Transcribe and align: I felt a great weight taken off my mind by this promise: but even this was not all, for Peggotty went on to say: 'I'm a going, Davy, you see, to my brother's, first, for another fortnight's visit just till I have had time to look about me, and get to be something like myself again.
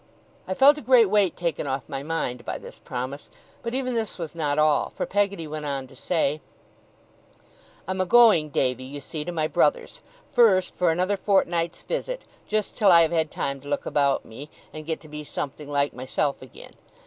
I 0.47 0.55
felt 0.55 0.79
a 0.79 0.81
great 0.81 1.11
weight 1.11 1.37
taken 1.37 1.67
off 1.67 1.87
my 1.87 2.01
mind 2.01 2.43
by 2.43 2.57
this 2.57 2.79
promise: 2.79 3.29
but 3.61 3.75
even 3.75 3.93
this 3.93 4.17
was 4.17 4.33
not 4.33 4.57
all, 4.57 4.89
for 4.89 5.05
Peggotty 5.05 5.45
went 5.45 5.67
on 5.67 5.85
to 5.85 5.95
say: 5.95 6.41
'I'm 7.87 8.01
a 8.01 8.05
going, 8.07 8.49
Davy, 8.49 8.83
you 8.83 8.99
see, 8.99 9.23
to 9.23 9.31
my 9.31 9.47
brother's, 9.47 10.01
first, 10.31 10.73
for 10.75 10.89
another 10.89 11.17
fortnight's 11.17 11.83
visit 11.83 12.25
just 12.47 12.75
till 12.75 12.89
I 12.91 13.03
have 13.03 13.11
had 13.11 13.29
time 13.29 13.61
to 13.61 13.67
look 13.67 13.85
about 13.85 14.25
me, 14.25 14.49
and 14.73 14.87
get 14.87 14.99
to 15.01 15.07
be 15.07 15.23
something 15.23 15.69
like 15.69 15.93
myself 15.93 16.41
again. 16.41 16.73